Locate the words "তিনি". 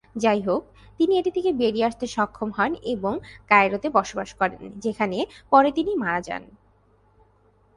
0.99-1.13, 5.71-5.91